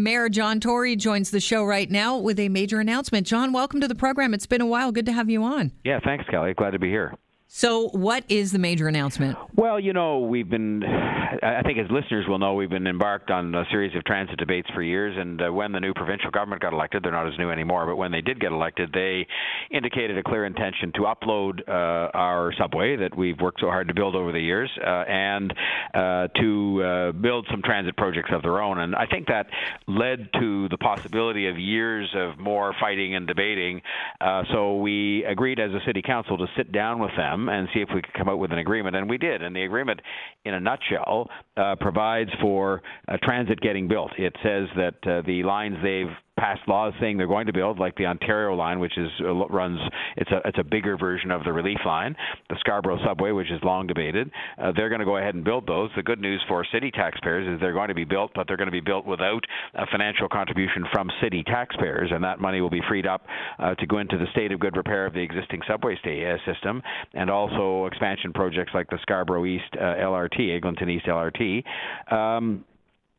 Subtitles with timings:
[0.00, 3.26] Mayor John Tory joins the show right now with a major announcement.
[3.26, 4.32] John, welcome to the program.
[4.32, 4.90] It's been a while.
[4.90, 5.70] Good to have you on.
[5.84, 6.54] Yeah, thanks, Kelly.
[6.54, 7.14] Glad to be here.
[7.54, 9.36] So, what is the major announcement?
[9.54, 13.54] Well, you know, we've been, I think as listeners will know, we've been embarked on
[13.54, 15.14] a series of transit debates for years.
[15.18, 17.96] And uh, when the new provincial government got elected, they're not as new anymore, but
[17.96, 19.26] when they did get elected, they
[19.70, 23.94] indicated a clear intention to upload uh, our subway that we've worked so hard to
[23.94, 25.52] build over the years uh, and
[25.92, 28.78] uh, to uh, build some transit projects of their own.
[28.78, 29.48] And I think that
[29.86, 33.82] led to the possibility of years of more fighting and debating.
[34.22, 37.80] Uh, so we agreed as a city council to sit down with them and see
[37.80, 38.96] if we could come out with an agreement.
[38.96, 39.42] And we did.
[39.42, 40.00] And the agreement,
[40.44, 44.12] in a nutshell, uh, provides for uh, transit getting built.
[44.18, 47.96] It says that uh, the lines they've passed laws saying they're going to build, like
[47.96, 49.78] the Ontario line, which is uh, runs
[50.16, 52.16] it's a it's a bigger version of the relief line,
[52.50, 54.28] the Scarborough subway, which is long debated.
[54.60, 55.90] Uh, they're going to go ahead and build those.
[55.94, 58.66] The good news for city taxpayers is they're going to be built, but they're going
[58.66, 62.82] to be built without a financial contribution from city taxpayers, and that money will be
[62.88, 63.24] freed up
[63.60, 66.52] uh, to go into the state of good repair of the existing subway stay, uh,
[66.52, 66.82] system,
[67.14, 71.62] and also expansion projects like the Scarborough East uh, LRT, Eglinton East LRT.
[72.12, 72.64] Um,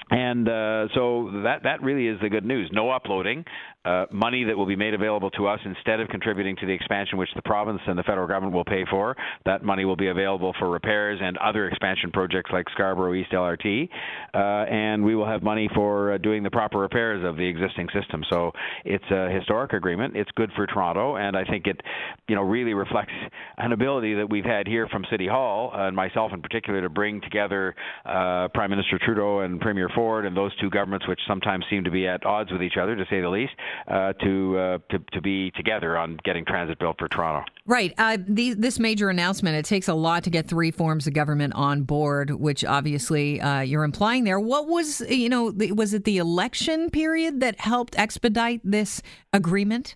[0.09, 2.69] and uh, so that that really is the good news.
[2.71, 3.45] No uploading,
[3.85, 7.17] uh, money that will be made available to us instead of contributing to the expansion
[7.17, 9.15] which the province and the federal government will pay for.
[9.45, 13.89] That money will be available for repairs and other expansion projects like Scarborough East LRT,
[14.33, 17.87] uh, and we will have money for uh, doing the proper repairs of the existing
[17.93, 18.23] system.
[18.29, 18.51] So
[18.85, 20.15] it's a historic agreement.
[20.15, 21.81] It's good for Toronto, and I think it,
[22.27, 23.13] you know, really reflects
[23.57, 26.89] an ability that we've had here from City Hall uh, and myself in particular to
[26.89, 31.65] bring together uh, Prime Minister Trudeau and Premier Ford and those two governments, which sometimes
[31.69, 33.53] seem to be at odds with each other, to say the least
[33.87, 37.45] uh, to, uh, to to be together on getting transit built for Toronto.
[37.65, 37.93] Right.
[37.97, 39.55] Uh, the, this major announcement.
[39.55, 43.61] It takes a lot to get three forms of government on board, which obviously uh,
[43.61, 44.39] you're implying there.
[44.39, 49.95] What was you know was it the election period that helped expedite this agreement?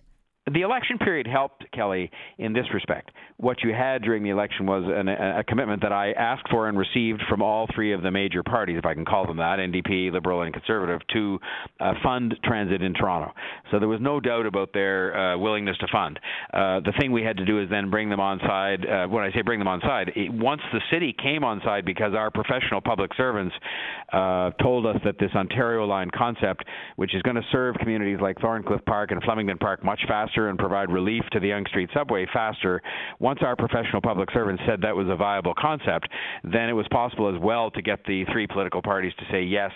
[0.52, 3.10] The election period helped Kelly in this respect.
[3.36, 6.78] What you had during the election was an, a commitment that I asked for and
[6.78, 10.12] received from all three of the major parties, if I can call them that NDP,
[10.12, 11.38] Liberal, and Conservative, to
[11.80, 13.32] uh, fund transit in Toronto.
[13.70, 16.18] So there was no doubt about their uh, willingness to fund.
[16.52, 18.86] Uh, the thing we had to do is then bring them on side.
[18.86, 21.84] Uh, when I say bring them on side, it, once the city came on side,
[21.84, 23.54] because our professional public servants
[24.12, 26.64] uh, told us that this Ontario line concept,
[26.96, 30.48] which is going to serve communities like Thorncliffe Park and Flemington Park much faster faster
[30.48, 32.80] and provide relief to the Yonge Street subway faster.
[33.18, 36.08] Once our professional public servants said that was a viable concept,
[36.44, 39.70] then it was possible as well to get the three political parties to say yes,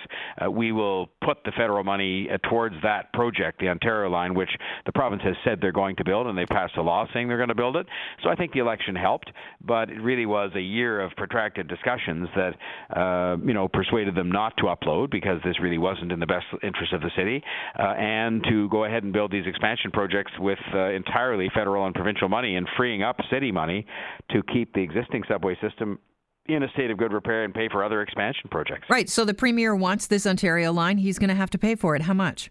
[0.44, 4.50] uh, we will put the federal money uh, towards that project, the Ontario line, which
[4.86, 7.36] the province has said they're going to build, and they passed a law saying they're
[7.36, 7.86] going to build it.
[8.22, 9.30] So I think the election helped,
[9.64, 12.54] but it really was a year of protracted discussions that
[12.96, 16.46] uh, you know persuaded them not to upload because this really wasn't in the best
[16.62, 17.42] interest of the city,
[17.78, 21.86] uh, and to go ahead and build these expansion projects with with uh, entirely federal
[21.86, 23.86] and provincial money and freeing up city money
[24.30, 25.98] to keep the existing subway system
[26.46, 28.88] in a state of good repair and pay for other expansion projects.
[28.90, 29.08] Right.
[29.08, 30.98] So the premier wants this Ontario line.
[30.98, 32.02] He's going to have to pay for it.
[32.02, 32.50] How much?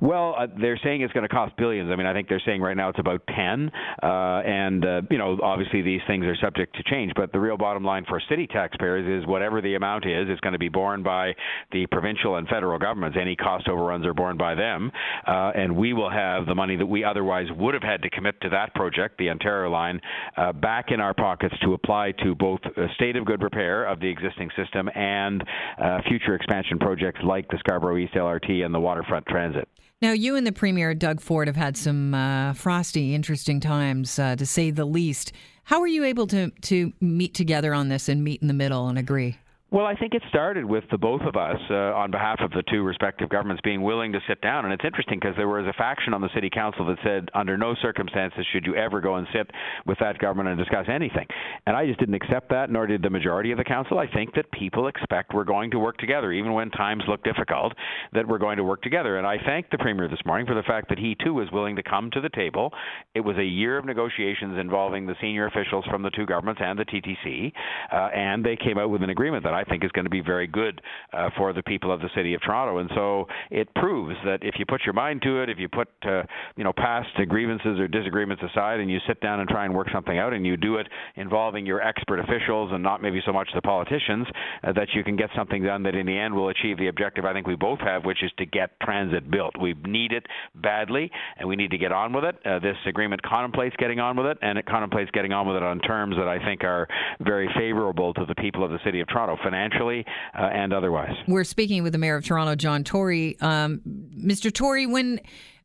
[0.00, 1.90] Well, uh, they're saying it's going to cost billions.
[1.90, 3.70] I mean, I think they're saying right now it's about 10.
[4.02, 7.12] Uh, and, uh, you know, obviously these things are subject to change.
[7.16, 10.52] But the real bottom line for city taxpayers is whatever the amount is, it's going
[10.52, 11.34] to be borne by
[11.72, 13.16] the provincial and federal governments.
[13.20, 14.90] Any cost overruns are borne by them.
[15.26, 18.40] Uh, and we will have the money that we otherwise would have had to commit
[18.42, 20.00] to that project, the Ontario line,
[20.36, 24.00] uh, back in our pockets to apply to both a state of good repair of
[24.00, 25.44] the existing system and
[25.82, 29.68] uh, future expansion projects like the Scarborough East LRT and the waterfront transit.
[30.04, 34.36] Now, you and the Premier, Doug Ford, have had some uh, frosty, interesting times, uh,
[34.36, 35.32] to say the least.
[35.62, 38.86] How were you able to, to meet together on this and meet in the middle
[38.86, 39.38] and agree?
[39.74, 42.62] Well, I think it started with the both of us, uh, on behalf of the
[42.70, 44.64] two respective governments, being willing to sit down.
[44.64, 47.58] And it's interesting because there was a faction on the city council that said, under
[47.58, 49.50] no circumstances should you ever go and sit
[49.84, 51.26] with that government and discuss anything.
[51.66, 53.98] And I just didn't accept that, nor did the majority of the council.
[53.98, 57.72] I think that people expect we're going to work together, even when times look difficult,
[58.12, 59.18] that we're going to work together.
[59.18, 61.74] And I thank the premier this morning for the fact that he too was willing
[61.74, 62.72] to come to the table.
[63.16, 66.78] It was a year of negotiations involving the senior officials from the two governments and
[66.78, 67.52] the TTC,
[67.92, 70.10] uh, and they came out with an agreement that I I think is going to
[70.10, 70.80] be very good
[71.12, 72.78] uh, for the people of the city of Toronto.
[72.78, 75.88] And so it proves that if you put your mind to it, if you put
[76.06, 76.22] uh,
[76.56, 79.88] you know past grievances or disagreements aside, and you sit down and try and work
[79.92, 83.48] something out, and you do it involving your expert officials and not maybe so much
[83.54, 84.26] the politicians,
[84.62, 87.24] uh, that you can get something done that in the end will achieve the objective
[87.24, 89.54] I think we both have, which is to get transit built.
[89.60, 92.36] We need it badly, and we need to get on with it.
[92.44, 95.62] Uh, this agreement contemplates getting on with it, and it contemplates getting on with it
[95.62, 96.86] on terms that I think are
[97.20, 100.04] very favorable to the people of the city of Toronto financially
[100.34, 101.14] uh, and otherwise.
[101.26, 103.36] We're speaking with the mayor of Toronto, John Tory.
[103.40, 103.80] Um,
[104.16, 104.52] Mr.
[104.52, 105.20] Tory, when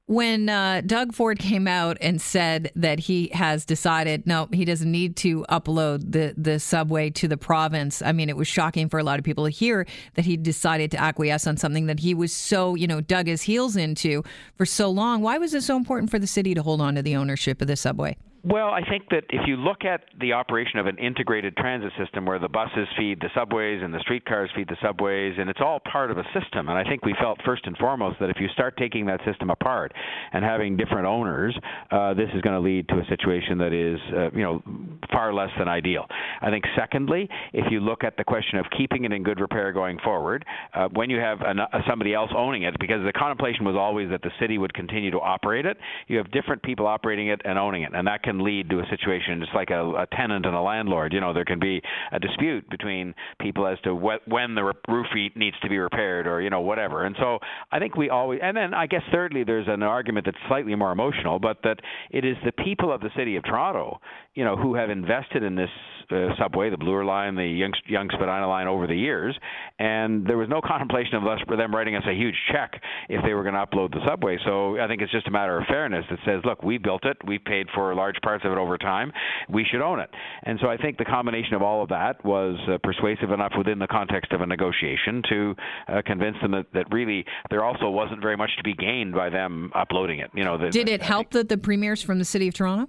[0.05, 4.91] when uh, Doug Ford came out and said that he has decided no, he doesn't
[4.91, 8.01] need to upload the the subway to the province.
[8.01, 10.89] I mean, it was shocking for a lot of people to hear that he decided
[10.91, 14.23] to acquiesce on something that he was so you know dug his heels into
[14.55, 15.21] for so long.
[15.21, 17.67] Why was it so important for the city to hold on to the ownership of
[17.67, 18.17] the subway?
[18.41, 22.25] Well, I think that if you look at the operation of an integrated transit system
[22.25, 25.81] where the buses feed the subways and the streetcars feed the subways, and it's all
[25.91, 28.47] part of a system, and I think we felt first and foremost that if you
[28.53, 29.93] start taking that system apart
[30.31, 31.57] and having different owners,
[31.91, 34.63] uh, this is going to lead to a situation that is, uh, you know,
[35.11, 36.05] far less than ideal.
[36.41, 39.73] I think secondly, if you look at the question of keeping it in good repair
[39.73, 43.65] going forward, uh, when you have an, uh, somebody else owning it, because the contemplation
[43.65, 45.75] was always that the city would continue to operate it,
[46.07, 48.85] you have different people operating it and owning it, and that can lead to a
[48.89, 51.13] situation just like a, a tenant and a landlord.
[51.13, 51.81] You know, there can be
[52.11, 56.41] a dispute between people as to what, when the roof needs to be repaired or
[56.41, 57.05] you know whatever.
[57.05, 57.39] And so
[57.71, 60.91] I think we always, and then I guess thirdly, there's an argument that's slightly more
[60.91, 61.79] emotional, but that
[62.11, 63.99] it is the people of the city of Toronto,
[64.35, 65.69] you know, who have invested in this
[66.11, 69.37] uh, subway, the Bloor line, the Young, Yonge Spadina line over the years,
[69.77, 73.23] and there was no contemplation of us for them writing us a huge check if
[73.23, 74.37] they were going to upload the subway.
[74.45, 77.17] So I think it's just a matter of fairness that says, look, we built it,
[77.25, 79.11] we paid for large parts of it over time,
[79.49, 80.09] we should own it.
[80.43, 83.79] And so I think the combination of all of that was uh, persuasive enough within
[83.79, 85.55] the context of a negotiation to
[85.87, 89.29] uh, convince them that, that really there also wasn't very much to be gained by
[89.29, 90.29] them uploading it.
[90.33, 92.87] You know, the, did it help that the premiers from the city of Toronto?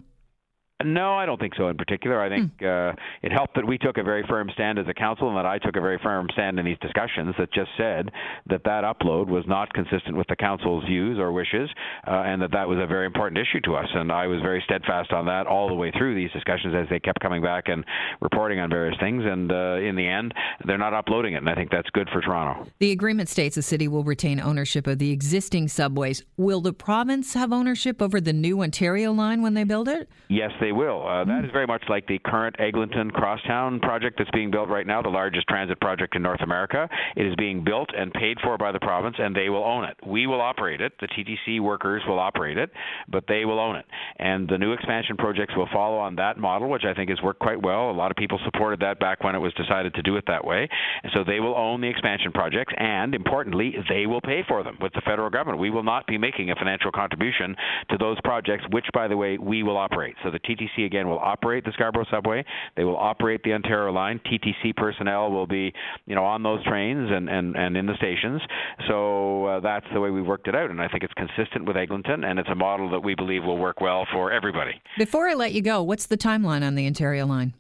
[0.85, 2.21] No, I don't think so in particular.
[2.21, 2.67] I think hmm.
[2.67, 2.93] uh,
[3.23, 5.59] it helped that we took a very firm stand as a council and that I
[5.59, 8.11] took a very firm stand in these discussions that just said
[8.49, 11.69] that that upload was not consistent with the council's views or wishes
[12.07, 13.89] uh, and that that was a very important issue to us.
[13.95, 17.01] And I was very steadfast on that all the way through these discussions as they
[17.01, 17.85] kept coming back and
[18.21, 19.23] reporting on various things.
[19.25, 20.35] And uh, in the end,
[20.65, 21.39] they're not uploading it.
[21.39, 22.67] And I think that's good for Toronto.
[22.79, 26.23] The agreement states the city will retain ownership of the existing subways.
[26.37, 30.09] Will the province have ownership over the new Ontario line when they build it?
[30.29, 31.05] Yes, they they will.
[31.05, 34.87] Uh, that is very much like the current Eglinton Crosstown project that's being built right
[34.87, 36.89] now, the largest transit project in North America.
[37.17, 39.97] It is being built and paid for by the province, and they will own it.
[40.07, 40.93] We will operate it.
[41.01, 42.71] The TTC workers will operate it,
[43.09, 43.85] but they will own it.
[44.21, 47.41] And the new expansion projects will follow on that model, which I think has worked
[47.41, 47.91] quite well.
[47.91, 50.45] A lot of people supported that back when it was decided to do it that
[50.45, 50.69] way.
[51.03, 54.79] And so they will own the expansion projects, and importantly, they will pay for them
[54.81, 55.59] with the federal government.
[55.59, 57.57] We will not be making a financial contribution
[57.91, 60.15] to those projects, which, by the way, we will operate.
[60.23, 62.45] So the TTC TTC again will operate the Scarborough subway.
[62.77, 64.21] They will operate the Ontario line.
[64.27, 65.73] TTC personnel will be,
[66.07, 68.41] you know, on those trains and and, and in the stations.
[68.89, 71.77] So uh, that's the way we worked it out, and I think it's consistent with
[71.77, 74.81] Eglinton, and it's a model that we believe will work well for everybody.
[74.99, 77.55] Before I let you go, what's the timeline on the Ontario line?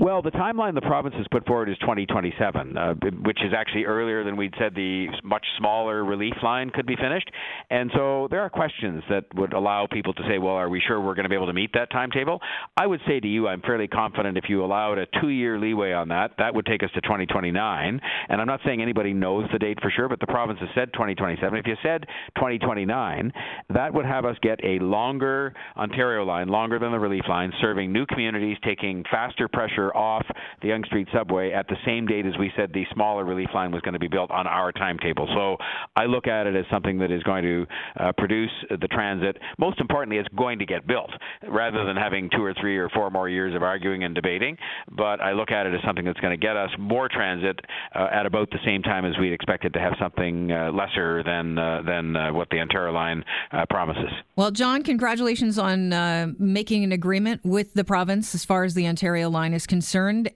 [0.00, 4.24] Well, the timeline the province has put forward is 2027, uh, which is actually earlier
[4.24, 7.30] than we'd said the much smaller relief line could be finished.
[7.68, 10.98] And so there are questions that would allow people to say, well, are we sure
[11.02, 12.40] we're going to be able to meet that timetable?
[12.78, 15.92] I would say to you, I'm fairly confident if you allowed a two year leeway
[15.92, 18.00] on that, that would take us to 2029.
[18.30, 20.94] And I'm not saying anybody knows the date for sure, but the province has said
[20.94, 21.58] 2027.
[21.58, 22.06] If you said
[22.36, 23.32] 2029,
[23.74, 27.92] that would have us get a longer Ontario line, longer than the relief line, serving
[27.92, 30.26] new communities, taking faster pressure off
[30.62, 33.70] the Yonge Street subway at the same date as we said the smaller relief line
[33.72, 35.28] was going to be built on our timetable.
[35.34, 35.56] So
[35.96, 37.66] I look at it as something that is going to
[37.98, 39.36] uh, produce the transit.
[39.58, 41.10] Most importantly, it's going to get built
[41.48, 44.56] rather than having two or three or four more years of arguing and debating.
[44.90, 47.58] But I look at it as something that's going to get us more transit
[47.94, 51.58] uh, at about the same time as we'd expected to have something uh, lesser than
[51.58, 54.10] uh, than uh, what the Ontario line uh, promises.
[54.36, 55.90] Well, John, congratulations on
[56.38, 59.79] making an agreement with the province as far as the Ontario line is concerned,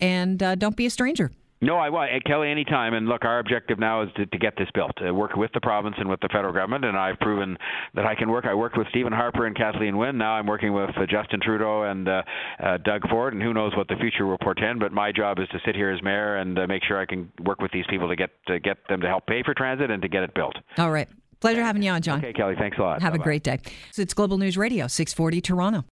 [0.01, 1.31] and uh, don't be a stranger.
[1.65, 2.93] No, I want Kelly anytime.
[2.93, 5.61] And look, our objective now is to, to get this built, to work with the
[5.61, 6.85] province and with the federal government.
[6.85, 7.57] And I've proven
[7.95, 8.45] that I can work.
[8.45, 10.19] I worked with Stephen Harper and Kathleen Wynne.
[10.19, 12.23] Now I'm working with uh, Justin Trudeau and uh,
[12.63, 13.33] uh, Doug Ford.
[13.33, 14.81] And who knows what the future will portend.
[14.81, 17.33] But my job is to sit here as mayor and uh, make sure I can
[17.45, 20.03] work with these people to get to get them to help pay for transit and
[20.03, 20.57] to get it built.
[20.77, 21.09] All right.
[21.41, 22.19] Pleasure having you on, John.
[22.19, 22.55] Okay, Kelly.
[22.59, 23.03] Thanks a lot.
[23.03, 23.23] Have Bye-bye.
[23.23, 23.59] a great day.
[23.93, 25.85] So it's Global News Radio, 640 Toronto.